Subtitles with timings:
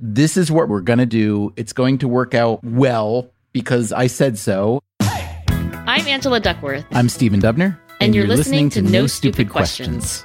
[0.00, 1.52] This is what we're going to do.
[1.56, 4.80] It's going to work out well because I said so.
[5.00, 6.84] I'm Angela Duckworth.
[6.92, 7.76] I'm Stephen Dubner.
[8.00, 10.22] And, you're, listening, to No Stupid Questions.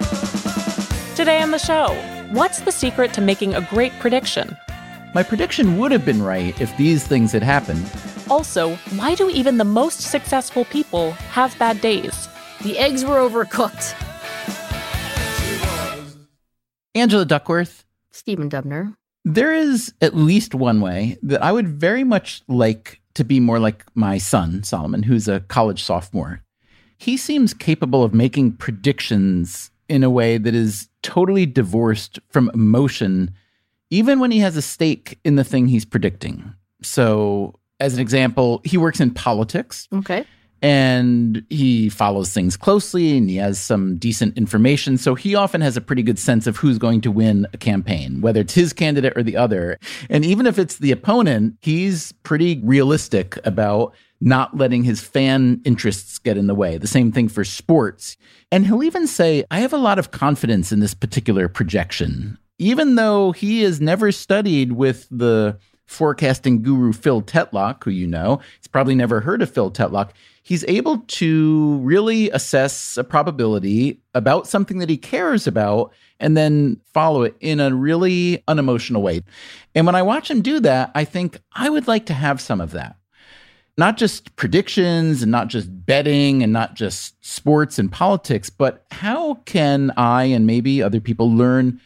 [1.16, 1.88] Today on the show,
[2.34, 4.56] what's the secret to making a great prediction?
[5.16, 7.92] My prediction would have been right if these things had happened.
[8.30, 12.30] Also, why do even the most successful people have bad days?
[12.62, 14.00] The eggs were overcooked.
[16.94, 18.96] Angela Duckworth, Stephen Dubner.
[19.26, 23.60] There is at least one way that I would very much like to be more
[23.60, 26.42] like my son, Solomon, who's a college sophomore.
[26.98, 33.32] He seems capable of making predictions in a way that is totally divorced from emotion,
[33.90, 36.54] even when he has a stake in the thing he's predicting.
[36.82, 40.26] So, as an example, he works in politics Okay.
[40.64, 44.98] And he follows things closely and he has some decent information.
[44.98, 48.22] So he often has a pretty good sense of who's going to win a campaign,
[48.22, 49.78] whether it's his candidate or the other.
[50.10, 56.18] And even if it's the opponent, he's pretty realistic about not letting his fan interests
[56.18, 56.78] get in the way.
[56.78, 58.16] The same thing for sports.
[58.50, 62.96] And he'll even say, I have a lot of confidence in this particular projection, even
[62.96, 68.40] though he has never studied with the forecasting guru Phil Tetlock, who you know.
[68.58, 70.12] He's probably never heard of Phil Tetlock.
[70.42, 76.80] He's able to really assess a probability about something that he cares about and then
[76.94, 79.22] follow it in a really unemotional way.
[79.76, 82.62] And when I watch him do that, I think I would like to have some
[82.62, 82.98] of that.
[83.78, 89.36] Not just predictions and not just betting and not just sports and politics, but how
[89.46, 91.82] can I and maybe other people learn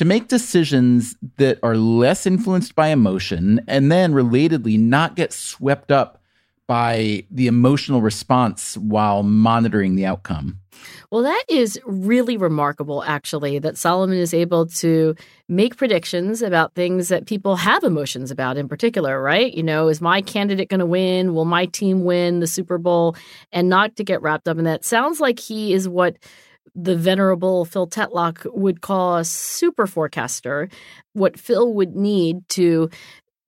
[0.00, 5.92] to make decisions that are less influenced by emotion and then relatedly not get swept
[5.92, 6.22] up
[6.66, 10.58] by the emotional response while monitoring the outcome.
[11.10, 15.14] Well, that is really remarkable, actually, that Solomon is able to
[15.48, 19.52] make predictions about things that people have emotions about in particular, right?
[19.52, 21.34] You know, is my candidate going to win?
[21.34, 23.16] Will my team win the Super Bowl?
[23.52, 24.82] And not to get wrapped up in that.
[24.82, 26.16] Sounds like he is what
[26.74, 30.68] the venerable Phil Tetlock would call a super forecaster,
[31.12, 32.90] what Phil would need to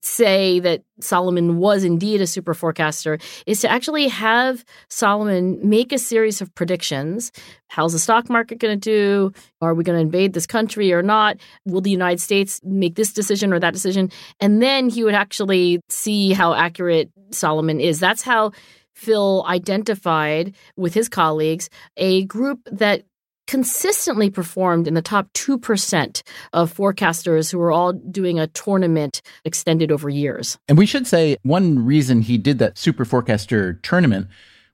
[0.03, 5.99] say that Solomon was indeed a super forecaster is to actually have Solomon make a
[5.99, 7.31] series of predictions.
[7.69, 9.33] How's the stock market going to do?
[9.61, 11.37] Are we going to invade this country or not?
[11.67, 14.11] Will the United States make this decision or that decision?
[14.41, 18.01] And then he would actually see how accurate Solomon is.
[18.01, 18.53] That's how
[18.94, 23.04] Phil identified with his colleagues a group that
[23.47, 26.22] consistently performed in the top 2%
[26.53, 30.58] of forecasters who were all doing a tournament extended over years.
[30.69, 34.28] And we should say one reason he did that super forecaster tournament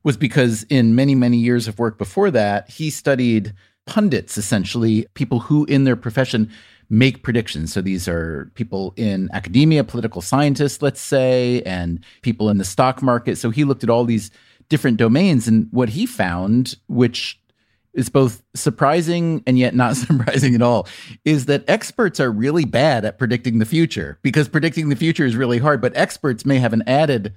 [0.04, 3.52] was because in many, many years of work before that, he studied
[3.86, 6.50] pundits, essentially, people who in their profession
[6.91, 7.72] make predictions.
[7.72, 13.03] So these are people in academia, political scientists, let's say, and people in the stock
[13.03, 13.37] market.
[13.37, 14.31] So he looked at all these
[14.69, 15.48] different domains.
[15.48, 17.41] And what he found, which
[17.94, 20.87] is both surprising and yet not surprising at all
[21.25, 25.37] is that experts are really bad at predicting the future because predicting the future is
[25.37, 27.34] really hard but experts may have an added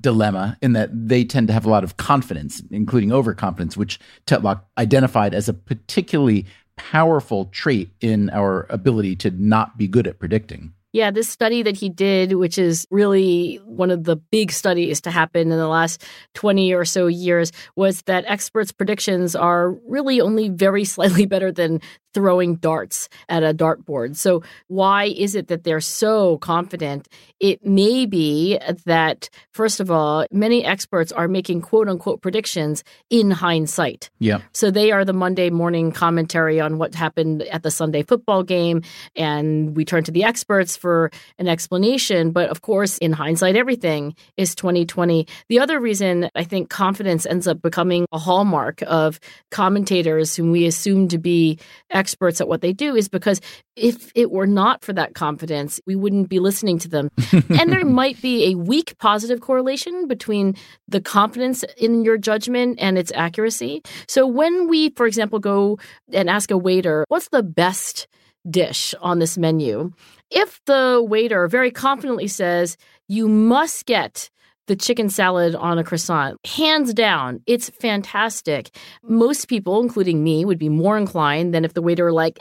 [0.00, 4.62] dilemma in that they tend to have a lot of confidence including overconfidence which tetlock
[4.78, 6.46] identified as a particularly
[6.78, 11.76] powerful trait in our ability to not be good at predicting Yeah, this study that
[11.76, 16.04] he did, which is really one of the big studies to happen in the last
[16.34, 21.80] 20 or so years, was that experts' predictions are really only very slightly better than
[22.14, 24.16] throwing darts at a dartboard.
[24.16, 27.06] So, why is it that they're so confident?
[27.38, 33.30] It may be that, first of all, many experts are making quote unquote predictions in
[33.30, 34.10] hindsight.
[34.18, 38.42] yeah So they are the Monday morning commentary on what happened at the Sunday football
[38.42, 38.82] game.
[39.14, 42.30] And we turn to the experts for an explanation.
[42.30, 45.26] But of course, in hindsight, everything is 2020.
[45.48, 50.66] The other reason I think confidence ends up becoming a hallmark of commentators whom we
[50.66, 51.58] assume to be
[51.90, 53.40] experts at what they do is because
[53.76, 57.10] if it were not for that confidence, we wouldn't be listening to them.
[57.32, 60.56] and there might be a weak positive correlation between
[60.88, 63.82] the confidence in your judgment and its accuracy.
[64.08, 65.78] So when we, for example, go
[66.12, 68.08] and ask a waiter, what's the best
[68.48, 69.92] dish on this menu?
[70.30, 72.76] If the waiter very confidently says,
[73.08, 74.30] you must get
[74.66, 76.38] the chicken salad on a croissant.
[76.46, 78.70] Hands down, it's fantastic.
[79.02, 82.38] Most people, including me, would be more inclined than if the waiter were like,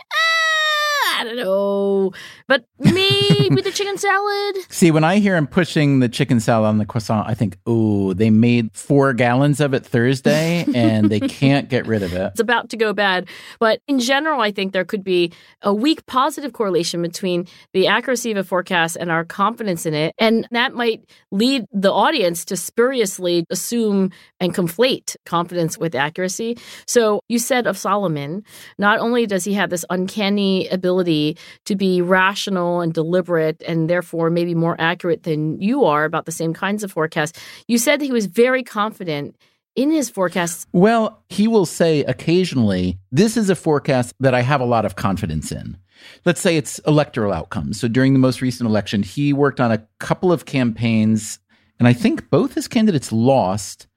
[1.18, 2.12] I don't know,
[2.48, 4.58] but maybe the chicken salad.
[4.70, 8.14] See, when I hear him pushing the chicken salad on the croissant, I think, oh,
[8.14, 12.34] they made four gallons of it Thursday and they can't get rid of it.
[12.34, 13.28] It's about to go bad.
[13.60, 15.34] But in general, I think there could be
[15.64, 20.14] a weak positive correlation between the accuracy of a forecast and our confidence in it.
[20.20, 26.60] And that might lead the audience to spuriously assume and conflate confidence with accuracy.
[26.86, 28.44] So you said of Solomon,
[28.78, 34.30] not only does he have this uncanny ability to be rational and deliberate and therefore
[34.30, 38.06] maybe more accurate than you are about the same kinds of forecasts, you said that
[38.06, 39.36] he was very confident
[39.78, 40.68] in his forecasts?
[40.74, 44.96] Well, he will say occasionally, This is a forecast that I have a lot of
[44.96, 45.78] confidence in.
[46.26, 47.80] Let's say it's electoral outcomes.
[47.80, 51.40] So during the most recent election, he worked on a couple of campaigns,
[51.80, 53.88] and I think both his candidates lost.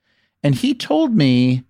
[0.43, 1.65] And he told me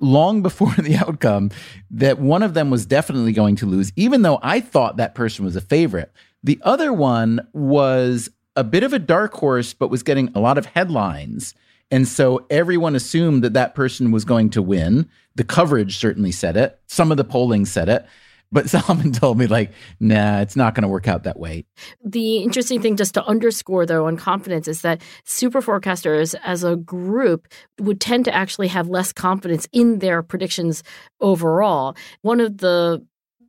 [0.00, 1.50] long before the outcome
[1.90, 5.44] that one of them was definitely going to lose, even though I thought that person
[5.44, 6.12] was a favorite.
[6.42, 10.58] The other one was a bit of a dark horse, but was getting a lot
[10.58, 11.54] of headlines.
[11.90, 15.08] And so everyone assumed that that person was going to win.
[15.36, 16.80] The coverage certainly said it.
[16.86, 18.06] Some of the polling said it.
[18.52, 21.64] But Solomon told me, like, nah, it's not going to work out that way.
[22.04, 26.76] The interesting thing, just to underscore, though, on confidence, is that super forecasters as a
[26.76, 27.48] group
[27.80, 30.82] would tend to actually have less confidence in their predictions
[31.20, 31.96] overall.
[32.22, 33.04] One of the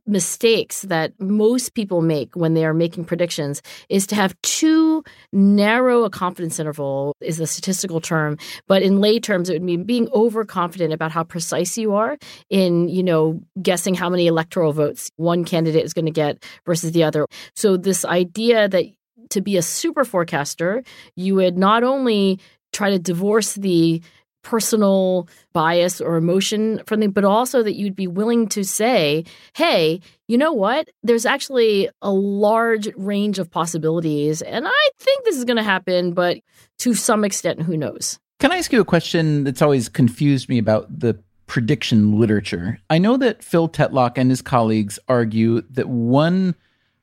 [0.08, 6.04] mistakes that most people make when they are making predictions is to have too narrow
[6.04, 8.38] a confidence interval is the statistical term.
[8.66, 12.16] But in lay terms it would mean being overconfident about how precise you are
[12.50, 16.92] in you know guessing how many electoral votes one candidate is going to get versus
[16.92, 17.26] the other.
[17.54, 18.84] So this idea that
[19.30, 20.82] to be a super forecaster
[21.14, 22.40] you would not only
[22.72, 24.02] try to divorce the
[24.42, 29.24] personal bias or emotion from them, but also that you'd be willing to say,
[29.54, 30.88] hey, you know what?
[31.02, 34.40] There's actually a large range of possibilities.
[34.42, 36.38] And I think this is going to happen, but
[36.78, 38.18] to some extent, who knows?
[38.38, 42.78] Can I ask you a question that's always confused me about the prediction literature?
[42.88, 46.54] I know that Phil Tetlock and his colleagues argue that one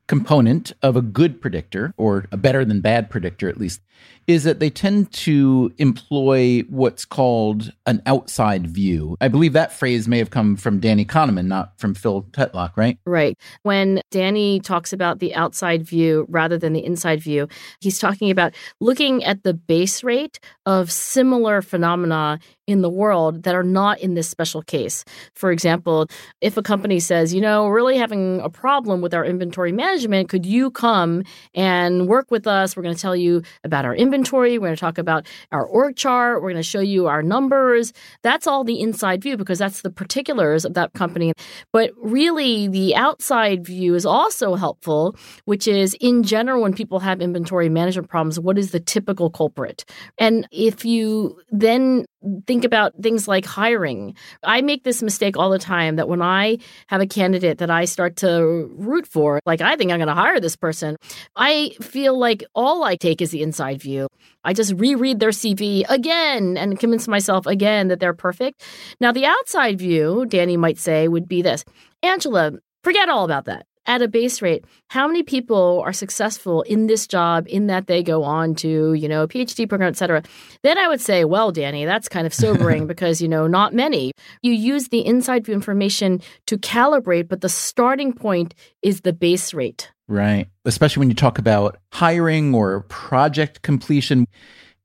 [0.07, 3.81] component of a good predictor, or a better than bad predictor at least,
[4.27, 9.15] is that they tend to employ what's called an outside view.
[9.21, 12.97] I believe that phrase may have come from Danny Kahneman, not from Phil Tetlock, right?
[13.05, 13.37] Right.
[13.63, 17.47] When Danny talks about the outside view rather than the inside view,
[17.79, 23.53] he's talking about looking at the base rate of similar phenomena in the world that
[23.53, 25.05] are not in this special case.
[25.35, 26.07] For example,
[26.41, 30.29] if a company says, you know, we're really having a problem with our inventory management,
[30.29, 31.23] could you come
[31.53, 32.75] and work with us?
[32.75, 34.57] We're going to tell you about our inventory inventory.
[34.57, 36.41] We're going to talk about our org chart.
[36.41, 37.93] We're going to show you our numbers.
[38.23, 41.33] That's all the inside view because that's the particulars of that company.
[41.71, 47.21] But really, the outside view is also helpful, which is in general, when people have
[47.21, 49.83] inventory management problems, what is the typical culprit?
[50.17, 52.05] And if you then
[52.45, 54.15] think about things like hiring.
[54.43, 56.57] I make this mistake all the time that when I
[56.87, 60.13] have a candidate that I start to root for, like I think I'm going to
[60.13, 60.97] hire this person,
[61.35, 64.07] I feel like all I take is the inside view.
[64.43, 68.63] I just reread their CV again and convince myself again that they're perfect.
[68.99, 71.63] Now, the outside view, Danny might say, would be this
[72.03, 76.87] Angela, forget all about that at a base rate, how many people are successful in
[76.87, 80.23] this job in that they go on to, you know, a PhD program, et cetera,
[80.63, 84.11] then I would say, well, Danny, that's kind of sobering because, you know, not many.
[84.41, 89.53] You use the inside view information to calibrate, but the starting point is the base
[89.53, 89.91] rate.
[90.07, 90.47] Right.
[90.65, 94.27] Especially when you talk about hiring or project completion.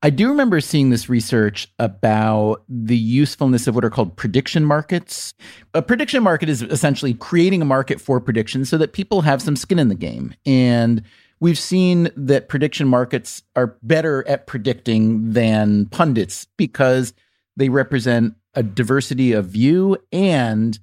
[0.02, 5.34] I do remember seeing this research about the usefulness of what are called prediction markets.
[5.74, 9.56] A prediction market is essentially creating a market for predictions so that people have some
[9.56, 10.34] skin in the game.
[10.46, 11.02] And
[11.38, 17.12] we've seen that prediction markets are better at predicting than pundits because
[17.58, 20.78] they represent a diversity of view and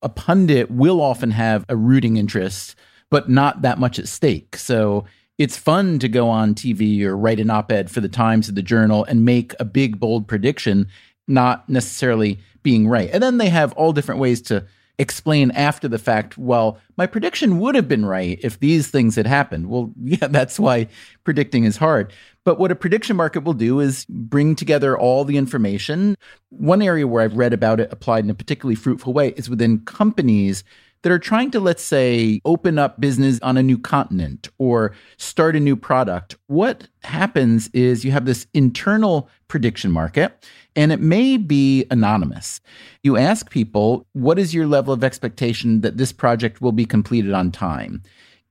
[0.00, 2.74] a pundit will often have a rooting interest,
[3.10, 4.56] but not that much at stake.
[4.56, 5.04] So
[5.38, 8.52] it's fun to go on TV or write an op ed for the Times or
[8.52, 10.88] the Journal and make a big, bold prediction,
[11.26, 13.10] not necessarily being right.
[13.12, 14.64] And then they have all different ways to
[14.98, 19.26] explain after the fact, well, my prediction would have been right if these things had
[19.26, 19.68] happened.
[19.68, 20.88] Well, yeah, that's why
[21.24, 22.12] predicting is hard.
[22.44, 26.16] But what a prediction market will do is bring together all the information.
[26.50, 29.80] One area where I've read about it applied in a particularly fruitful way is within
[29.80, 30.64] companies
[31.02, 35.56] that are trying to, let's say, open up business on a new continent or start
[35.56, 41.36] a new product, what happens is you have this internal prediction market and it may
[41.36, 42.60] be anonymous.
[43.02, 47.32] You ask people, what is your level of expectation that this project will be completed
[47.32, 48.02] on time?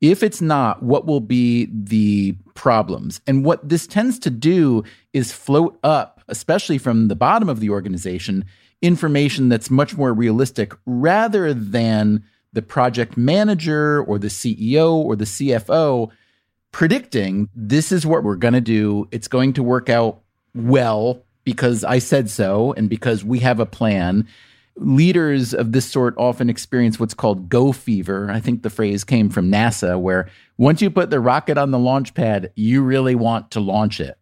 [0.02, 3.22] If it's not, what will be the problems?
[3.28, 7.70] And what this tends to do is float up, especially from the bottom of the
[7.70, 8.44] organization,
[8.82, 15.26] information that's much more realistic rather than the project manager or the CEO or the
[15.26, 16.12] CFO
[16.72, 19.08] predicting this is what we're going to do.
[19.12, 20.22] It's going to work out
[20.56, 24.28] well because I said so and because we have a plan.
[24.78, 28.32] Leaders of this sort often experience what's called go fever.
[28.32, 31.80] I think the phrase came from NASA, where once you put the rocket on the
[31.80, 34.18] launch pad, you really want to launch it.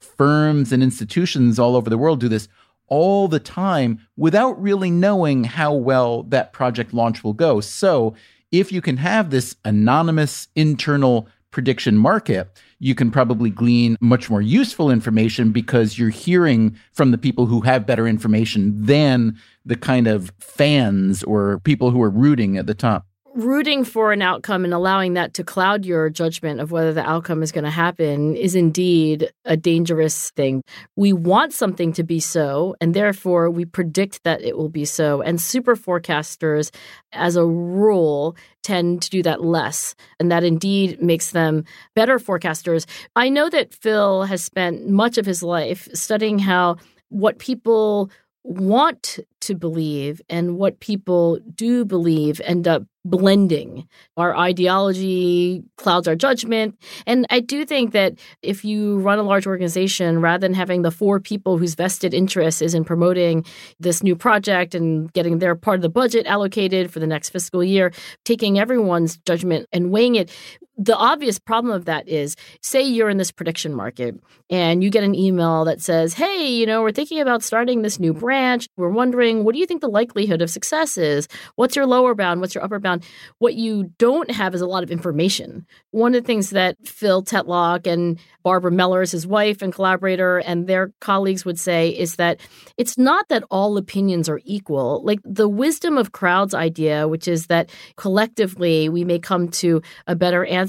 [0.00, 2.48] Firms and institutions all over the world do this
[2.88, 7.60] all the time without really knowing how well that project launch will go.
[7.60, 8.14] So,
[8.52, 12.48] if you can have this anonymous internal prediction market,
[12.78, 17.62] you can probably glean much more useful information because you're hearing from the people who
[17.62, 22.74] have better information than the kind of fans or people who are rooting at the
[22.74, 27.08] top rooting for an outcome and allowing that to cloud your judgment of whether the
[27.08, 30.62] outcome is going to happen is indeed a dangerous thing.
[30.94, 35.20] We want something to be so, and therefore we predict that it will be so.
[35.20, 36.72] And super forecasters,
[37.12, 39.96] as a rule, tend to do that less.
[40.20, 41.64] And that indeed makes them
[41.96, 42.86] better forecasters.
[43.16, 46.76] I know that Phil has spent much of his life studying how
[47.08, 48.10] what people
[48.44, 53.86] want to believe and what people do believe end up blending.
[54.16, 56.78] Our ideology clouds our judgment.
[57.06, 60.90] And I do think that if you run a large organization, rather than having the
[60.90, 63.44] four people whose vested interest is in promoting
[63.78, 67.62] this new project and getting their part of the budget allocated for the next fiscal
[67.62, 67.92] year,
[68.24, 70.30] taking everyone's judgment and weighing it,
[70.76, 74.18] the obvious problem of that is say you're in this prediction market
[74.50, 78.00] and you get an email that says, Hey, you know, we're thinking about starting this
[78.00, 78.66] new branch.
[78.76, 81.28] We're wondering, what do you think the likelihood of success is?
[81.56, 82.40] What's your lower bound?
[82.40, 83.04] What's your upper bound?
[83.38, 85.66] What you don't have is a lot of information.
[85.90, 90.66] One of the things that Phil Tetlock and Barbara Mellers, his wife and collaborator, and
[90.66, 92.40] their colleagues would say is that
[92.76, 95.02] it's not that all opinions are equal.
[95.04, 100.14] Like the wisdom of crowds idea, which is that collectively we may come to a
[100.14, 100.63] better answer,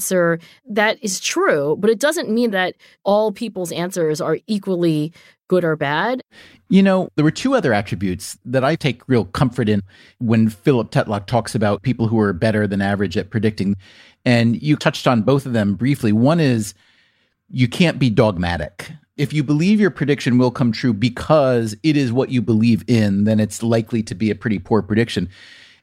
[0.69, 5.13] that is true, but it doesn't mean that all people's answers are equally
[5.47, 6.21] good or bad.
[6.69, 9.83] You know, there were two other attributes that I take real comfort in
[10.19, 13.75] when Philip Tetlock talks about people who are better than average at predicting.
[14.25, 16.11] And you touched on both of them briefly.
[16.11, 16.73] One is
[17.49, 18.91] you can't be dogmatic.
[19.17, 23.23] If you believe your prediction will come true because it is what you believe in,
[23.23, 25.29] then it's likely to be a pretty poor prediction.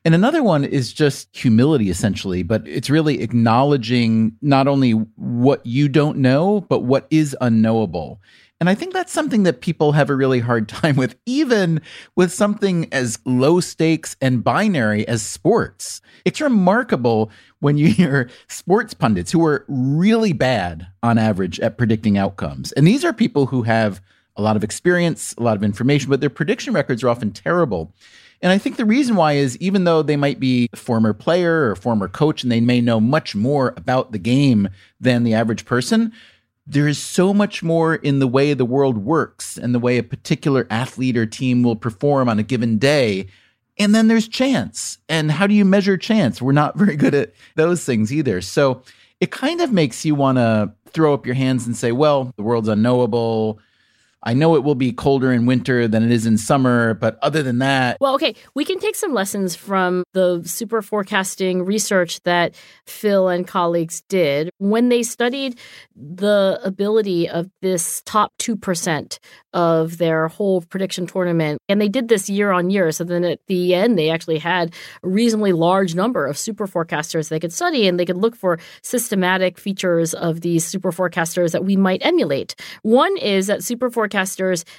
[0.05, 5.89] And another one is just humility, essentially, but it's really acknowledging not only what you
[5.89, 8.21] don't know, but what is unknowable.
[8.63, 11.81] And I think that's something that people have a really hard time with, even
[12.17, 16.01] with something as low stakes and binary as sports.
[16.25, 17.31] It's remarkable
[17.61, 22.73] when you hear sports pundits who are really bad on average at predicting outcomes.
[22.73, 24.01] And these are people who have
[24.37, 27.93] a lot of experience, a lot of information, but their prediction records are often terrible.
[28.43, 31.71] And I think the reason why is even though they might be a former player
[31.71, 34.69] or former coach and they may know much more about the game
[35.01, 36.13] than the average person,
[36.67, 40.03] there is so much more in the way the world works and the way a
[40.03, 43.29] particular athlete or team will perform on a given day.
[43.79, 44.99] And then there's chance.
[45.09, 46.43] And how do you measure chance?
[46.43, 48.41] We're not very good at those things either.
[48.41, 48.83] So
[49.21, 52.43] it kind of makes you want to throw up your hands and say, well, the
[52.43, 53.61] world's unknowable.
[54.25, 57.43] I know it will be colder in winter than it is in summer, but other
[57.43, 57.97] than that.
[58.01, 62.55] Well, okay, we can take some lessons from the super forecasting research that
[62.87, 65.59] Phil and colleagues did when they studied
[65.97, 69.19] the ability of this top 2%
[69.55, 71.61] of their whole prediction tournament.
[71.69, 72.93] And they did this year on year.
[72.93, 77.29] So then at the end, they actually had a reasonably large number of super forecasters
[77.29, 81.65] they could study and they could look for systematic features of these super forecasters that
[81.65, 82.55] we might emulate.
[82.83, 84.12] One is that super forecasters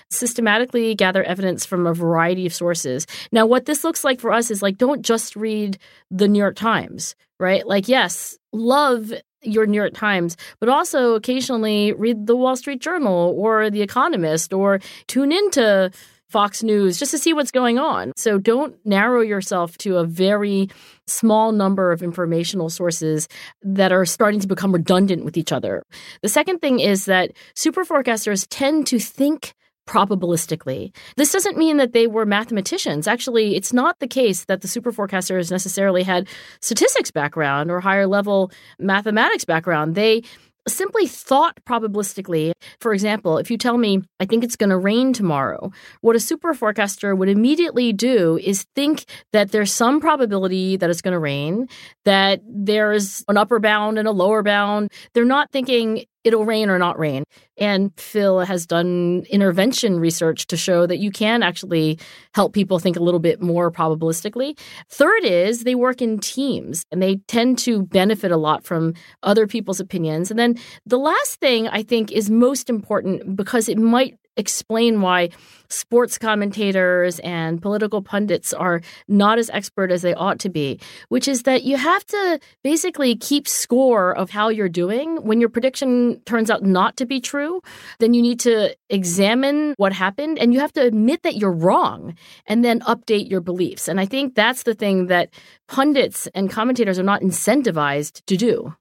[0.09, 3.05] systematically gather evidence from a variety of sources.
[3.31, 5.77] Now, what this looks like for us is like, don't just read
[6.11, 7.65] the New York Times, right?
[7.67, 13.33] Like, yes, love your New York Times, but also occasionally read the Wall Street Journal
[13.37, 15.91] or The Economist or tune into
[16.33, 18.11] Fox News just to see what's going on.
[18.17, 20.67] So don't narrow yourself to a very
[21.05, 23.27] small number of informational sources
[23.61, 25.83] that are starting to become redundant with each other.
[26.23, 29.53] The second thing is that super forecasters tend to think
[29.87, 30.91] probabilistically.
[31.17, 33.07] This doesn't mean that they were mathematicians.
[33.07, 36.27] Actually, it's not the case that the super forecasters necessarily had
[36.61, 38.49] statistics background or higher level
[38.79, 39.93] mathematics background.
[39.93, 40.23] They
[40.67, 42.53] simply thought probabilistically.
[42.79, 46.19] For example, if you tell me, I think it's going to rain tomorrow, what a
[46.19, 51.19] super forecaster would immediately do is think that there's some probability that it's going to
[51.19, 51.67] rain,
[52.05, 54.91] that there's an upper bound and a lower bound.
[55.13, 57.23] They're not thinking it'll rain or not rain.
[57.57, 61.99] And Phil has done intervention research to show that you can actually
[62.33, 64.57] help people think a little bit more probabilistically.
[64.89, 69.45] Third is they work in teams and they tend to benefit a lot from other
[69.45, 70.31] people's opinions.
[70.31, 75.29] And then the last thing I think is most important because it might explain why
[75.69, 81.27] sports commentators and political pundits are not as expert as they ought to be, which
[81.27, 85.17] is that you have to basically keep score of how you're doing.
[85.17, 87.61] When your prediction turns out not to be true,
[87.99, 92.15] then you need to examine what happened and you have to admit that you're wrong
[92.45, 93.87] and then update your beliefs.
[93.87, 95.29] And I think that's the thing that
[95.67, 98.75] pundits and commentators are not incentivized to do.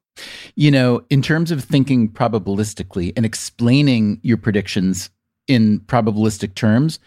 [0.54, 5.10] You know, in terms of thinking probabilistically and explaining your predictions
[5.48, 6.98] in probabilistic terms,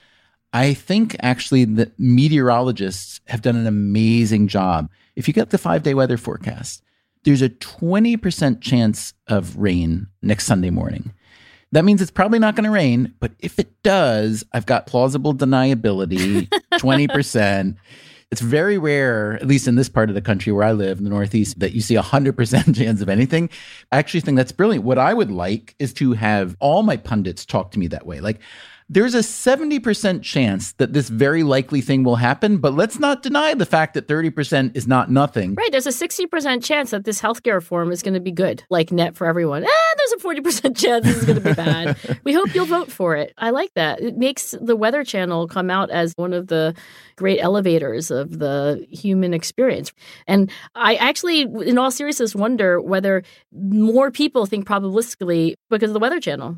[0.54, 4.90] I think actually that meteorologists have done an amazing job.
[5.16, 6.82] If you get the five day weather forecast,
[7.24, 11.12] there's a 20% chance of rain next Sunday morning.
[11.72, 15.34] That means it's probably not going to rain, but if it does, I've got plausible
[15.34, 17.76] deniability, 20%.
[18.32, 21.04] It's very rare, at least in this part of the country where I live in
[21.04, 23.50] the Northeast, that you see a 100% chance of anything.
[23.92, 24.84] I actually think that's brilliant.
[24.84, 28.20] What I would like is to have all my pundits talk to me that way.
[28.20, 28.40] Like,
[28.88, 33.56] there's a 70% chance that this very likely thing will happen, but let's not deny
[33.56, 35.56] the fact that 30% is not nothing.
[35.56, 35.72] Right.
[35.72, 39.16] There's a 60% chance that this healthcare reform is going to be good, like net
[39.16, 39.64] for everyone.
[39.64, 41.98] Eh, there's a 40% chance is going to be bad.
[42.24, 43.34] we hope you'll vote for it.
[43.40, 44.02] I like that.
[44.02, 46.76] It makes the Weather Channel come out as one of the
[47.16, 49.94] great elevators of the human experience.
[50.28, 56.00] And I actually, in all seriousness, wonder whether more people think probabilistically because of the
[56.00, 56.58] Weather Channel.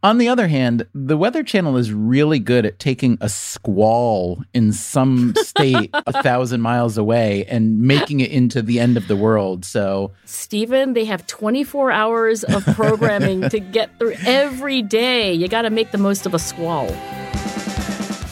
[0.00, 4.72] On the other hand, the Weather Channel is really good at taking a squall in
[4.72, 9.64] some state a thousand miles away and making it into the end of the world.
[9.64, 15.32] So, Stephen, they have 24 hours of programming to get through every day.
[15.32, 16.88] You got to make the most of a squall.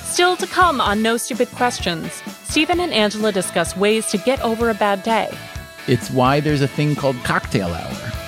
[0.05, 2.13] Still to come on No Stupid Questions,
[2.45, 5.37] Stephen and Angela discuss ways to get over a bad day.
[5.89, 8.26] It's why there's a thing called cocktail hour.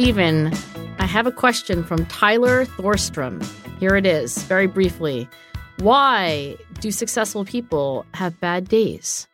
[0.00, 0.50] Stephen,
[0.98, 3.44] I have a question from Tyler Thorstrom.
[3.78, 5.28] Here it is, very briefly.
[5.80, 9.28] Why do successful people have bad days?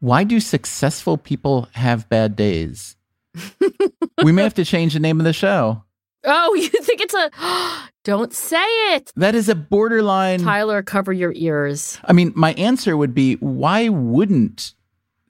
[0.00, 2.98] Why do successful people have bad days?
[4.22, 5.84] we may have to change the name of the show.
[6.24, 7.30] Oh, you think it's a.
[8.04, 9.12] Don't say it.
[9.16, 10.40] That is a borderline.
[10.40, 11.98] Tyler, cover your ears.
[12.04, 14.74] I mean, my answer would be why wouldn't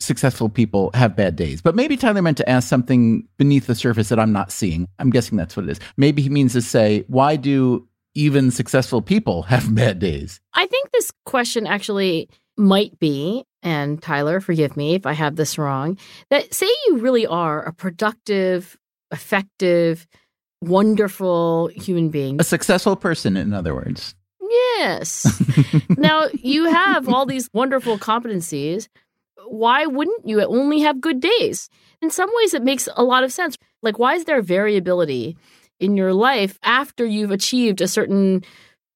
[0.00, 1.62] successful people have bad days?
[1.62, 4.86] But maybe Tyler meant to ask something beneath the surface that I'm not seeing.
[4.98, 5.80] I'm guessing that's what it is.
[5.96, 10.40] Maybe he means to say, why do even successful people have bad days?
[10.54, 15.58] I think this question actually might be, and Tyler, forgive me if I have this
[15.58, 15.98] wrong,
[16.30, 18.78] that say you really are a productive,
[19.10, 20.06] effective,
[20.60, 22.40] wonderful human being.
[22.40, 24.14] A successful person, in other words.
[24.50, 25.42] Yes.
[25.96, 28.88] now, you have all these wonderful competencies.
[29.46, 31.70] Why wouldn't you only have good days?
[32.02, 33.56] In some ways, it makes a lot of sense.
[33.82, 35.36] Like, why is there variability
[35.78, 38.44] in your life after you've achieved a certain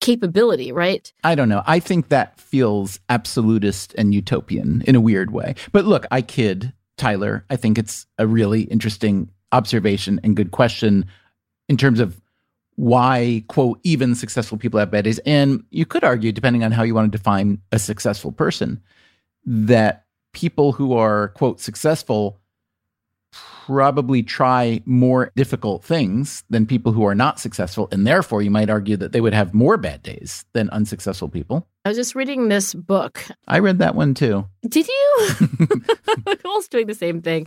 [0.00, 1.12] capability, right?
[1.22, 1.62] I don't know.
[1.66, 5.54] I think that feels absolutist and utopian in a weird way.
[5.72, 7.44] But look, I kid, Tyler.
[7.48, 11.07] I think it's a really interesting observation and good question
[11.68, 12.20] in terms of
[12.76, 15.20] why, quote, even successful people have bad days.
[15.20, 18.83] And you could argue, depending on how you want to define a successful person,
[19.46, 20.03] that
[20.35, 22.38] people who are, quote, successful
[23.33, 27.88] probably try more difficult things than people who are not successful.
[27.90, 31.66] And therefore, you might argue that they would have more bad days than unsuccessful people.
[31.87, 33.23] I was just reading this book.
[33.47, 34.47] I read that one too.
[34.66, 35.29] Did you?
[36.27, 37.47] We're all doing the same thing.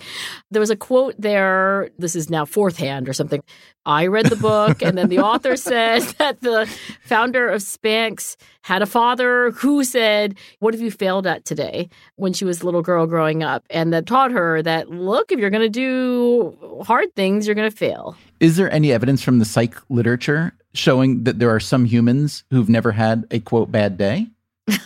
[0.51, 1.89] There was a quote there.
[1.97, 3.41] This is now fourth hand or something.
[3.87, 6.69] I read the book, and then the author says that the
[7.01, 11.89] founder of Spanx had a father who said, What have you failed at today?
[12.17, 15.39] when she was a little girl growing up, and that taught her that, look, if
[15.39, 18.15] you're going to do hard things, you're going to fail.
[18.39, 22.69] Is there any evidence from the psych literature showing that there are some humans who've
[22.69, 24.27] never had a quote bad day?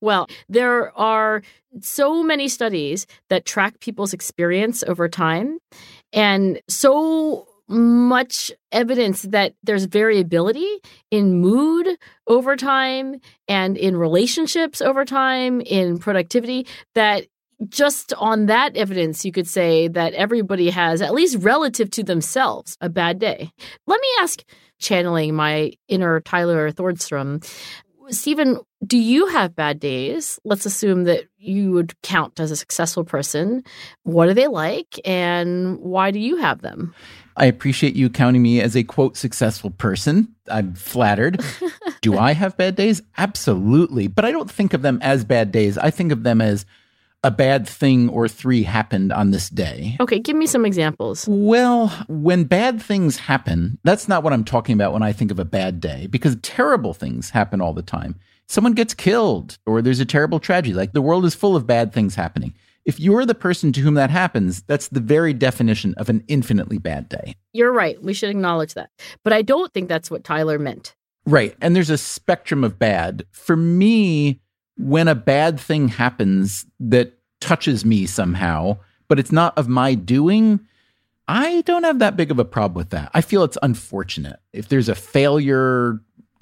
[0.00, 1.42] Well, there are
[1.80, 5.58] so many studies that track people's experience over time
[6.12, 10.78] and so much evidence that there's variability
[11.10, 11.86] in mood
[12.26, 17.26] over time and in relationships over time, in productivity, that
[17.68, 22.78] just on that evidence, you could say that everybody has, at least relative to themselves,
[22.80, 23.50] a bad day.
[23.86, 24.44] Let me ask,
[24.78, 27.44] channeling my inner Tyler Thordstrom,
[28.10, 30.38] Stephen, do you have bad days?
[30.44, 33.62] Let's assume that you would count as a successful person.
[34.04, 36.94] What are they like and why do you have them?
[37.36, 40.34] I appreciate you counting me as a quote successful person.
[40.50, 41.42] I'm flattered.
[42.00, 43.02] do I have bad days?
[43.16, 44.08] Absolutely.
[44.08, 45.78] But I don't think of them as bad days.
[45.78, 46.66] I think of them as
[47.24, 49.96] a bad thing or three happened on this day.
[50.00, 51.26] Okay, give me some examples.
[51.28, 55.38] Well, when bad things happen, that's not what I'm talking about when I think of
[55.38, 58.14] a bad day, because terrible things happen all the time.
[58.46, 60.74] Someone gets killed, or there's a terrible tragedy.
[60.74, 62.54] Like the world is full of bad things happening.
[62.84, 66.78] If you're the person to whom that happens, that's the very definition of an infinitely
[66.78, 67.34] bad day.
[67.52, 68.02] You're right.
[68.02, 68.88] We should acknowledge that.
[69.24, 70.94] But I don't think that's what Tyler meant.
[71.26, 71.54] Right.
[71.60, 73.26] And there's a spectrum of bad.
[73.32, 74.40] For me,
[74.78, 80.60] when a bad thing happens that touches me somehow, but it's not of my doing,
[81.26, 83.10] I don't have that big of a problem with that.
[83.12, 84.40] I feel it's unfortunate.
[84.52, 86.00] If there's a failure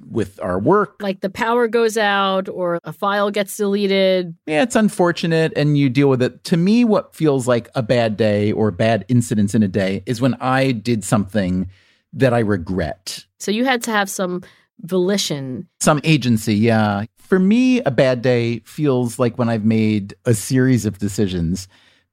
[0.09, 4.77] with our work, like the power goes out or a file gets deleted, yeah, it's
[4.77, 6.45] unfortunate and you deal with it.
[6.45, 10.21] To me, what feels like a bad day or bad incidents in a day is
[10.21, 11.69] when I did something
[12.13, 13.25] that I regret.
[13.39, 14.43] So you had to have some
[14.81, 20.33] volition, some agency, yeah for me, a bad day feels like when I've made a
[20.35, 21.67] series of decisions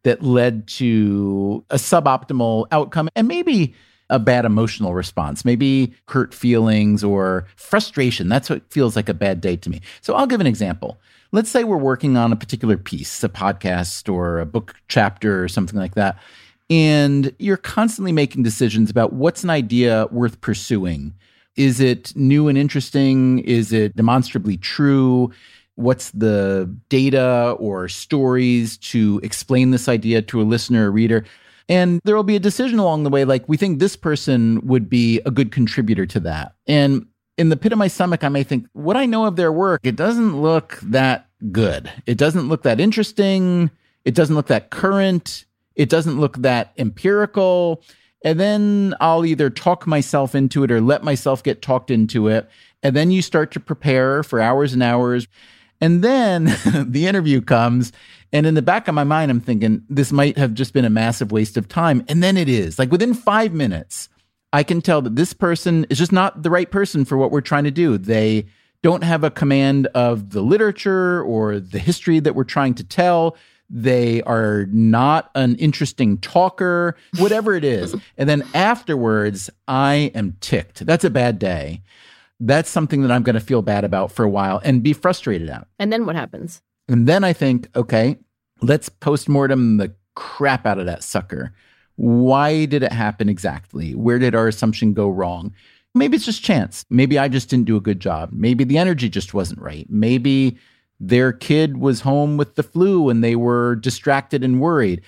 [0.03, 3.73] that led to a suboptimal outcome and maybe
[4.09, 8.27] a bad emotional response, maybe hurt feelings or frustration.
[8.27, 9.81] That's what feels like a bad day to me.
[10.01, 10.99] So I'll give an example.
[11.31, 15.47] Let's say we're working on a particular piece, a podcast or a book chapter or
[15.47, 16.17] something like that.
[16.69, 21.13] And you're constantly making decisions about what's an idea worth pursuing
[21.55, 23.39] is it new and interesting?
[23.39, 25.31] Is it demonstrably true?
[25.75, 31.25] What's the data or stories to explain this idea to a listener or reader?
[31.69, 34.89] And there will be a decision along the way, like we think this person would
[34.89, 36.55] be a good contributor to that.
[36.67, 39.51] And in the pit of my stomach, I may think, what I know of their
[39.51, 41.91] work, it doesn't look that good.
[42.05, 43.71] It doesn't look that interesting.
[44.05, 45.45] It doesn't look that current.
[45.75, 47.81] It doesn't look that empirical.
[48.23, 52.49] And then I'll either talk myself into it or let myself get talked into it.
[52.81, 55.27] And then you start to prepare for hours and hours.
[55.81, 56.45] And then
[56.87, 57.91] the interview comes.
[58.31, 60.89] And in the back of my mind, I'm thinking, this might have just been a
[60.89, 62.03] massive waste of time.
[62.07, 62.79] And then it is.
[62.79, 64.09] Like within five minutes,
[64.53, 67.41] I can tell that this person is just not the right person for what we're
[67.41, 67.97] trying to do.
[67.97, 68.45] They
[68.83, 73.35] don't have a command of the literature or the history that we're trying to tell.
[73.75, 77.95] They are not an interesting talker, whatever it is.
[78.17, 80.85] and then afterwards, I am ticked.
[80.85, 81.81] That's a bad day.
[82.39, 85.49] That's something that I'm going to feel bad about for a while and be frustrated
[85.49, 85.67] at.
[85.79, 86.61] And then what happens?
[86.87, 88.19] And then I think, okay,
[88.61, 91.51] let's postmortem the crap out of that sucker.
[91.95, 93.95] Why did it happen exactly?
[93.95, 95.51] Where did our assumption go wrong?
[95.95, 96.85] Maybe it's just chance.
[96.91, 98.29] Maybe I just didn't do a good job.
[98.33, 99.87] Maybe the energy just wasn't right.
[99.89, 100.59] Maybe
[101.07, 105.01] their kid was home with the flu and they were distracted and worried.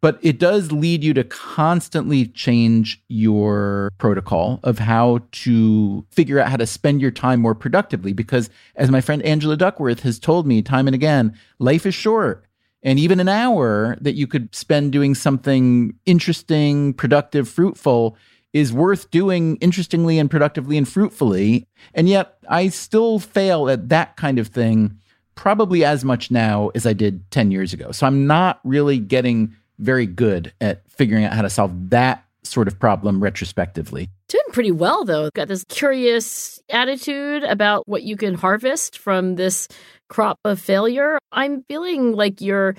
[0.00, 6.50] But it does lead you to constantly change your protocol of how to figure out
[6.50, 8.12] how to spend your time more productively.
[8.12, 12.44] Because as my friend Angela Duckworth has told me time and again, life is short.
[12.82, 18.16] And even an hour that you could spend doing something interesting, productive, fruitful
[18.52, 21.66] is worth doing interestingly and productively and fruitfully.
[21.92, 24.98] And yet I still fail at that kind of thing
[25.38, 27.92] probably as much now as I did 10 years ago.
[27.92, 32.66] So I'm not really getting very good at figuring out how to solve that sort
[32.66, 34.08] of problem retrospectively.
[34.28, 35.30] Doing pretty well, though.
[35.36, 39.68] Got this curious attitude about what you can harvest from this
[40.08, 41.18] crop of failure.
[41.30, 42.74] I'm feeling like you're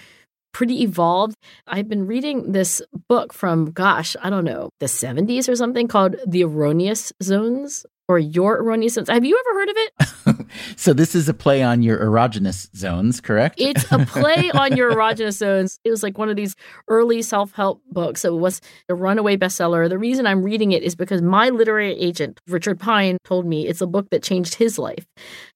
[0.52, 1.36] pretty evolved.
[1.65, 6.17] I've been reading this book from, gosh, I don't know, the 70s or something called
[6.28, 9.08] The Erroneous Zones or your erroneous zones.
[9.10, 9.93] Have you ever heard of it?
[10.75, 13.55] so this is a play on your erogenous zones, correct?
[13.59, 15.79] It's a play on your erogenous zones.
[15.83, 16.55] It was like one of these
[16.88, 18.25] early self-help books.
[18.25, 19.89] It was a runaway bestseller.
[19.89, 23.81] The reason I'm reading it is because my literary agent, Richard Pine, told me it's
[23.81, 25.05] a book that changed his life.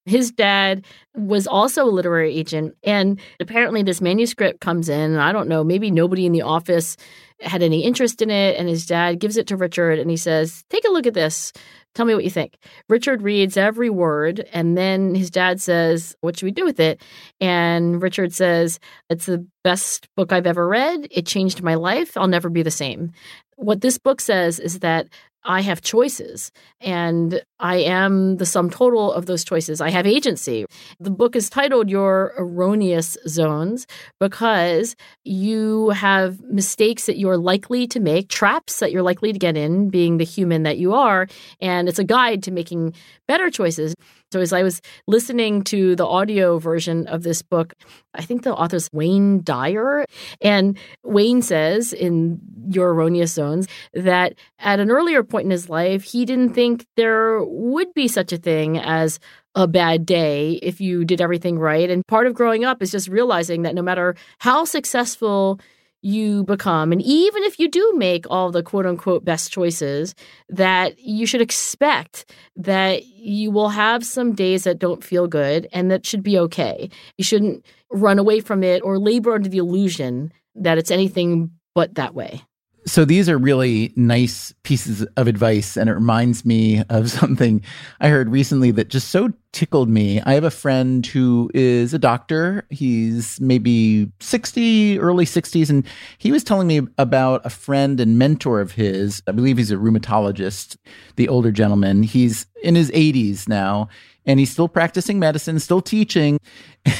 [0.06, 5.47] His dad was also a literary agent and apparently this manuscript comes in, I don't
[5.47, 6.97] know, maybe nobody in the office
[7.43, 8.58] had any interest in it.
[8.58, 11.53] And his dad gives it to Richard and he says, Take a look at this.
[11.95, 12.58] Tell me what you think.
[12.89, 17.01] Richard reads every word, and then his dad says, What should we do with it?
[17.39, 18.79] And Richard says,
[19.10, 21.08] It's the best book I've ever read.
[21.12, 22.17] It changed my life.
[22.17, 23.12] I'll never be the same.
[23.58, 25.08] What this book says is that
[25.43, 29.80] I have choices and I am the sum total of those choices.
[29.80, 30.65] I have agency.
[30.99, 33.88] The book is titled Your Erroneous Zones
[34.19, 39.56] because you have mistakes that you're likely to make, traps that you're likely to get
[39.56, 41.26] in, being the human that you are.
[41.62, 42.95] And it's a guide to making
[43.30, 43.95] better choices.
[44.34, 47.76] So as I was listening to the audio version of this book,
[48.15, 50.06] I think the author's Wayne Dyer.
[50.41, 56.04] And Wayne says in Your Erroneous Zones that at an earlier point in his life,
[56.04, 59.20] he didn't think there would be such a thing as
[59.56, 61.89] a bad day if you did everything right.
[61.89, 65.60] And part of growing up is just realizing that no matter how successful
[66.04, 66.92] you become.
[66.92, 70.13] And even if you do make all the quote unquote best choices,
[70.50, 75.89] that you should expect that you will have some days that don't feel good and
[75.89, 76.89] that should be okay.
[77.18, 81.96] You shouldn't run away from it or labor under the illusion that it's anything but
[81.96, 82.42] that way.
[82.86, 87.62] So these are really nice pieces of advice, and it reminds me of something
[88.02, 90.19] I heard recently that just so tickled me.
[90.22, 92.65] I have a friend who is a doctor.
[92.69, 95.86] He's maybe 60, early 60s, and
[96.17, 99.22] he was telling me about a friend and mentor of his.
[99.28, 100.76] I believe he's a rheumatologist,
[101.15, 102.04] the older gentleman.
[102.04, 103.88] He's in his 80s now,
[104.25, 106.39] and he's still practicing medicine, still teaching.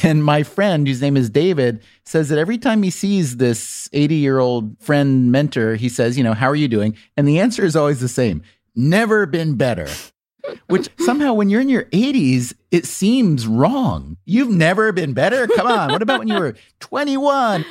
[0.02, 4.14] And my friend, whose name is David, says that every time he sees this 80
[4.14, 6.96] year old friend mentor, he says, You know, how are you doing?
[7.18, 8.42] And the answer is always the same
[8.74, 9.88] never been better.
[10.68, 14.16] Which somehow, when you're in your 80s, it seems wrong.
[14.24, 15.46] You've never been better.
[15.46, 15.90] Come on.
[15.90, 17.64] What about when you were 21?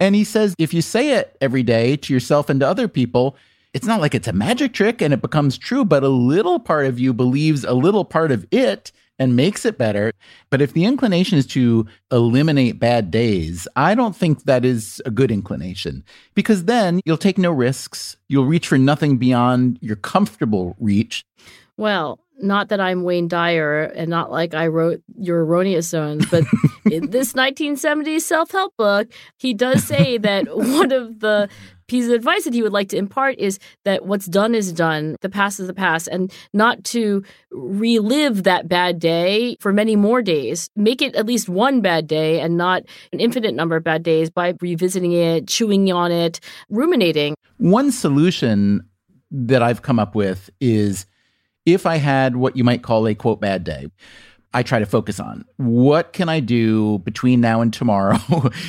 [0.00, 3.36] And he says, if you say it every day to yourself and to other people,
[3.76, 6.86] it's not like it's a magic trick and it becomes true, but a little part
[6.86, 10.14] of you believes a little part of it and makes it better.
[10.48, 15.10] But if the inclination is to eliminate bad days, I don't think that is a
[15.10, 18.16] good inclination because then you'll take no risks.
[18.28, 21.22] You'll reach for nothing beyond your comfortable reach.
[21.76, 26.44] Well, not that I'm Wayne Dyer and not like I wrote Your Erroneous Zones, but
[26.90, 31.48] in this 1970s self help book, he does say that one of the
[31.88, 35.16] pieces of advice that he would like to impart is that what's done is done,
[35.20, 37.22] the past is the past, and not to
[37.52, 40.68] relive that bad day for many more days.
[40.74, 44.30] Make it at least one bad day and not an infinite number of bad days
[44.30, 47.36] by revisiting it, chewing on it, ruminating.
[47.58, 48.82] One solution
[49.30, 51.06] that I've come up with is
[51.66, 53.90] if I had what you might call a quote bad day.
[54.54, 58.18] I try to focus on what can I do between now and tomorrow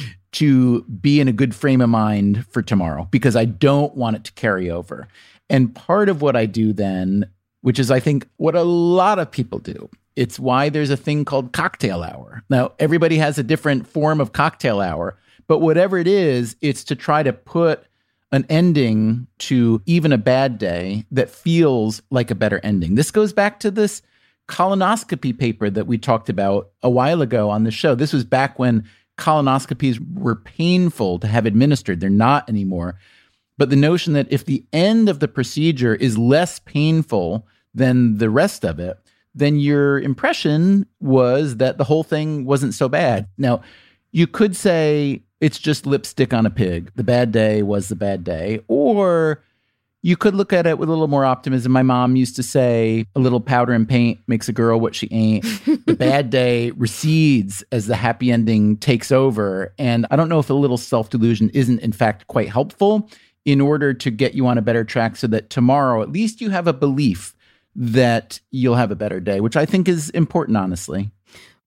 [0.33, 4.23] to be in a good frame of mind for tomorrow because I don't want it
[4.25, 5.07] to carry over.
[5.49, 7.29] And part of what I do then,
[7.61, 11.23] which is I think what a lot of people do, it's why there's a thing
[11.23, 12.43] called cocktail hour.
[12.49, 16.95] Now, everybody has a different form of cocktail hour, but whatever it is, it's to
[16.95, 17.85] try to put
[18.31, 22.95] an ending to even a bad day that feels like a better ending.
[22.95, 24.01] This goes back to this
[24.47, 27.95] colonoscopy paper that we talked about a while ago on the show.
[27.95, 28.87] This was back when
[29.17, 31.99] colonoscopies were painful to have administered.
[31.99, 32.99] They're not anymore.
[33.57, 38.29] But the notion that if the end of the procedure is less painful than the
[38.29, 38.99] rest of it,
[39.33, 43.27] then your impression was that the whole thing wasn't so bad.
[43.37, 43.61] Now,
[44.11, 46.91] you could say it's just lipstick on a pig.
[46.95, 48.61] The bad day was the bad day.
[48.67, 49.43] Or
[50.03, 51.71] you could look at it with a little more optimism.
[51.71, 55.07] My mom used to say, a little powder and paint makes a girl what she
[55.11, 55.43] ain't.
[55.85, 59.73] the bad day recedes as the happy ending takes over.
[59.77, 63.09] And I don't know if a little self delusion isn't, in fact, quite helpful
[63.45, 66.49] in order to get you on a better track so that tomorrow, at least you
[66.49, 67.33] have a belief
[67.75, 71.11] that you'll have a better day, which I think is important, honestly.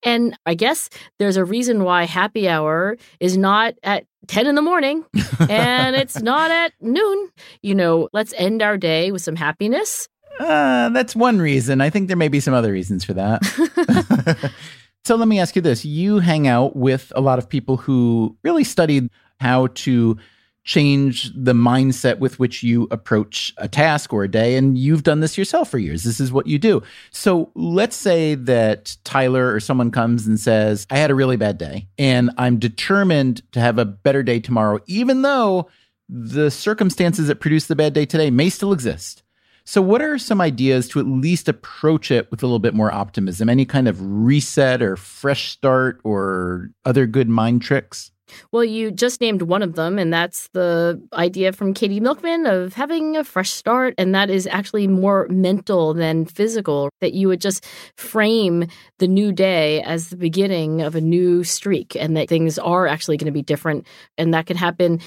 [0.02, 4.62] And I guess there's a reason why happy hour is not at 10 in the
[4.62, 5.04] morning
[5.48, 7.30] and it's not at noon.
[7.62, 10.08] You know, let's end our day with some happiness.
[10.38, 11.80] Uh, that's one reason.
[11.80, 13.44] I think there may be some other reasons for that.
[15.04, 15.84] so let me ask you this.
[15.84, 20.16] You hang out with a lot of people who really studied how to
[20.64, 24.56] change the mindset with which you approach a task or a day.
[24.56, 26.04] And you've done this yourself for years.
[26.04, 26.82] This is what you do.
[27.10, 31.58] So let's say that Tyler or someone comes and says, I had a really bad
[31.58, 35.68] day and I'm determined to have a better day tomorrow, even though
[36.08, 39.22] the circumstances that produced the bad day today may still exist.
[39.64, 42.92] So, what are some ideas to at least approach it with a little bit more
[42.92, 43.48] optimism?
[43.48, 48.10] Any kind of reset or fresh start or other good mind tricks?
[48.52, 52.74] Well, you just named one of them, and that's the idea from Katie Milkman of
[52.74, 53.94] having a fresh start.
[53.98, 57.66] And that is actually more mental than physical, that you would just
[57.96, 58.66] frame
[58.98, 63.16] the new day as the beginning of a new streak, and that things are actually
[63.16, 63.86] going to be different.
[64.18, 65.00] And that can happen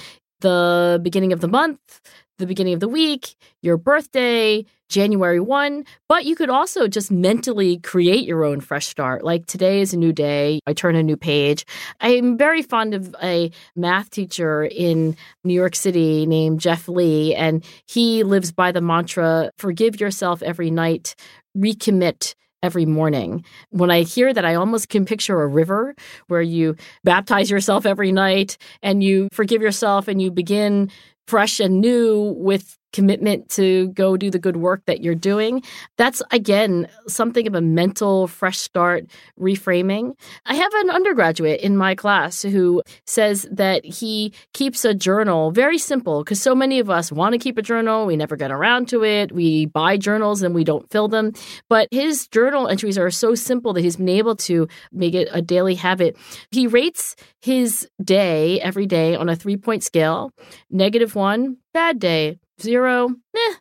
[0.44, 2.02] the beginning of the month,
[2.38, 7.80] the beginning of the week, your birthday, January 1, but you could also just mentally
[7.80, 9.24] create your own fresh start.
[9.24, 11.66] Like today is a new day, I turn a new page.
[12.02, 17.64] I'm very fond of a math teacher in New York City named Jeff Lee, and
[17.88, 21.16] he lives by the mantra forgive yourself every night,
[21.58, 23.43] recommit every morning.
[23.69, 25.93] When I hear that, I almost can picture a river
[26.28, 30.89] where you baptize yourself every night and you forgive yourself and you begin
[31.28, 35.62] fresh and new with commitment to go do the good work that you're doing.
[35.98, 39.06] That's again something of a mental fresh start
[39.40, 40.14] reframing.
[40.46, 45.78] I have an undergraduate in my class who says that he keeps a journal very
[45.78, 48.88] simple because so many of us want to keep a journal, we never get around
[48.90, 49.32] to it.
[49.32, 51.34] We buy journals and we don't fill them.
[51.68, 55.42] But his journal entries are so simple that he's been able to make it a
[55.42, 56.16] daily habit.
[56.52, 60.32] He rates his day every day on a three point scale
[60.70, 63.54] negative one, bad day, zero, eh,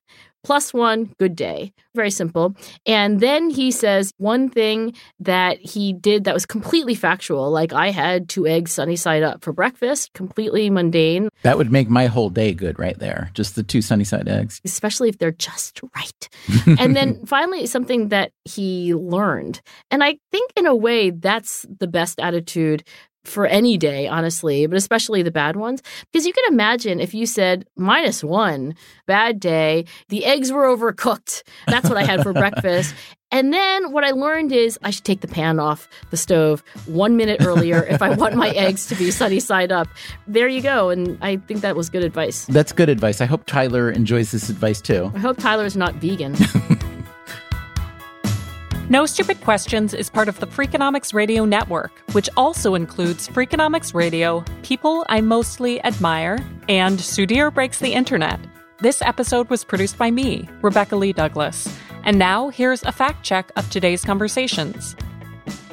[0.45, 1.73] plus one, good day.
[1.95, 2.55] Very simple.
[2.87, 7.91] And then he says one thing that he did that was completely factual, like I
[7.91, 11.29] had two eggs sunny side up for breakfast, completely mundane.
[11.43, 13.31] That would make my whole day good right there.
[13.35, 14.61] Just the two sunny side eggs.
[14.65, 16.29] Especially if they're just right.
[16.79, 19.61] and then finally, something that he learned.
[19.91, 22.85] And I think in a way, that's the best attitude
[23.25, 25.83] for any day, honestly, but especially the bad ones.
[26.11, 28.75] Because you can imagine if you said minus one,
[29.07, 31.43] bad day, the eggs were overcooked.
[31.67, 32.95] That's what I had for breakfast.
[33.31, 37.17] And then what I learned is I should take the pan off the stove one
[37.17, 39.89] minute earlier if I want my eggs to be sunny side up.
[40.27, 40.91] There you go.
[40.91, 42.45] And I think that was good advice.
[42.47, 43.23] That's good advice.
[43.23, 45.11] I hope Tyler enjoys this advice too.
[45.15, 46.37] I hope Tyler's not vegan.
[48.93, 54.45] No Stupid Questions is part of the Freakonomics Radio Network, which also includes Freakonomics Radio,
[54.63, 58.39] People I Mostly Admire, and Sudhir Breaks the Internet.
[58.81, 61.75] This episode was produced by me, Rebecca Lee Douglas.
[62.05, 64.95] And now here's a fact check of today's conversations.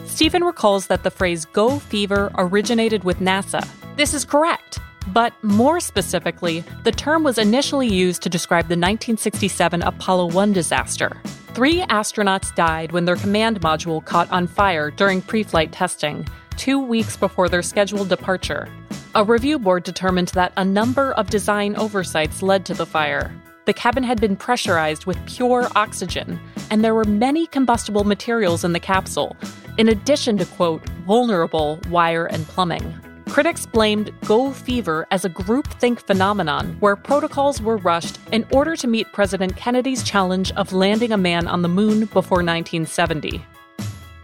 [0.05, 3.67] Stephen recalls that the phrase go fever originated with NASA.
[3.97, 4.79] This is correct.
[5.07, 11.21] But more specifically, the term was initially used to describe the 1967 Apollo 1 disaster.
[11.53, 16.79] Three astronauts died when their command module caught on fire during pre flight testing, two
[16.79, 18.67] weeks before their scheduled departure.
[19.15, 23.33] A review board determined that a number of design oversights led to the fire.
[23.65, 28.73] The cabin had been pressurized with pure oxygen, and there were many combustible materials in
[28.73, 29.35] the capsule,
[29.79, 32.99] in addition to, quote, vulnerable wire and plumbing.
[33.29, 38.87] Critics blamed Go Fever as a groupthink phenomenon where protocols were rushed in order to
[38.87, 43.45] meet President Kennedy's challenge of landing a man on the moon before 1970.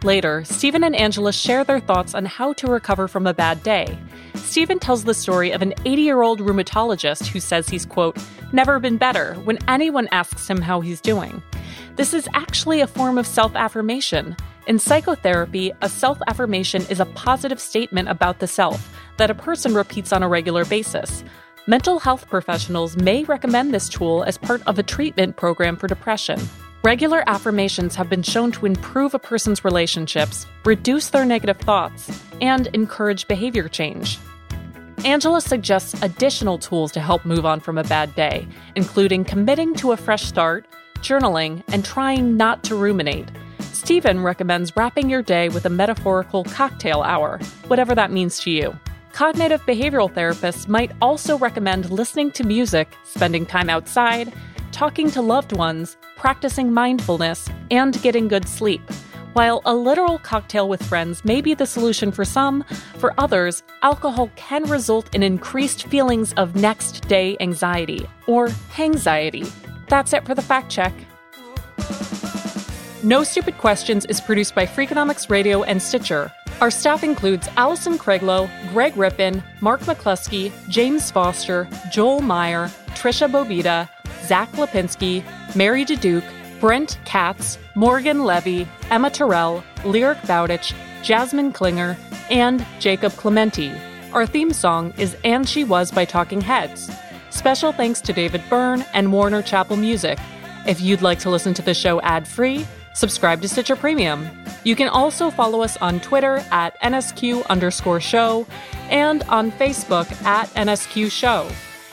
[0.03, 3.97] Later, Stephen and Angela share their thoughts on how to recover from a bad day.
[4.35, 8.17] Stephen tells the story of an 80 year old rheumatologist who says he's, quote,
[8.51, 11.43] never been better when anyone asks him how he's doing.
[11.95, 14.35] This is actually a form of self affirmation.
[14.67, 19.75] In psychotherapy, a self affirmation is a positive statement about the self that a person
[19.75, 21.23] repeats on a regular basis.
[21.67, 26.39] Mental health professionals may recommend this tool as part of a treatment program for depression.
[26.83, 32.65] Regular affirmations have been shown to improve a person's relationships, reduce their negative thoughts, and
[32.73, 34.17] encourage behavior change.
[35.03, 39.91] Angela suggests additional tools to help move on from a bad day, including committing to
[39.91, 40.65] a fresh start,
[41.01, 43.29] journaling, and trying not to ruminate.
[43.75, 48.73] Stephen recommends wrapping your day with a metaphorical cocktail hour, whatever that means to you.
[49.11, 54.33] Cognitive behavioral therapists might also recommend listening to music, spending time outside,
[54.71, 58.81] talking to loved ones, practicing mindfulness, and getting good sleep.
[59.33, 62.63] While a literal cocktail with friends may be the solution for some,
[62.97, 69.51] for others, alcohol can result in increased feelings of next day anxiety or hangxiety.
[69.89, 70.93] That's it for the fact check.
[73.05, 76.31] No Stupid Questions is produced by Freakonomics Radio and Stitcher.
[76.59, 82.65] Our staff includes Allison Craiglow, Greg Rippin, Mark McClusky, James Foster, Joel Meyer,
[82.95, 83.87] Tricia Bobeda,
[84.23, 85.23] Zack Lapinski,
[85.55, 86.23] Mary Duke,
[86.59, 91.95] Brent Katz, Morgan Levey, Emma Tyrrell, Lyric Bowditch, Jasmine Klinger,
[92.31, 93.71] and Jacob Clemente.
[94.13, 96.89] Our theme song is And She Was by Talking Heads.
[97.29, 100.17] Special thanks to David Byrne and Warner Chappell Music.
[100.65, 102.65] If you'd like to listen to the show ad free,
[102.95, 104.27] subscribe to Stitcher Premium.
[104.63, 108.47] You can also follow us on Twitter at NSQ underscore show
[108.89, 111.47] and on Facebook at NSQ show.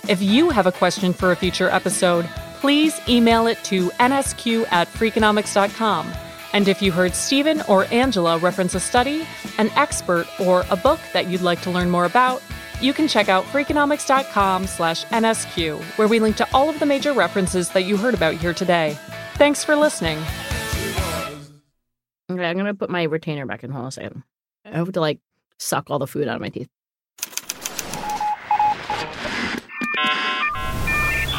[0.09, 2.25] If you have a question for a future episode,
[2.61, 6.13] please email it to nsq at freakonomics.com.
[6.53, 9.27] And if you heard Stephen or Angela reference a study,
[9.59, 12.43] an expert, or a book that you'd like to learn more about,
[12.81, 17.13] you can check out freakonomics.com slash NSQ, where we link to all of the major
[17.13, 18.99] references that you heard about here today.
[19.35, 20.19] Thanks for listening.
[22.33, 23.71] Okay, I'm gonna put my retainer back in.
[23.71, 24.23] Hold on a second.
[24.65, 25.21] I have to like
[25.59, 26.69] suck all the food out of my teeth.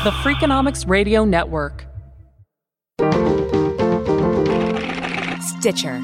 [0.04, 1.86] The Freakonomics Radio Network.
[5.60, 6.02] Stitcher.